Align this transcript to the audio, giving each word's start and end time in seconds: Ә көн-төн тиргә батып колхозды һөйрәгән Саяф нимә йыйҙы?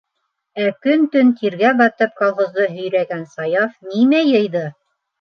Ә 0.63 0.63
көн-төн 0.85 1.29
тиргә 1.41 1.75
батып 1.83 2.17
колхозды 2.23 2.69
һөйрәгән 2.81 3.25
Саяф 3.37 3.81
нимә 3.95 4.27
йыйҙы? 4.35 4.69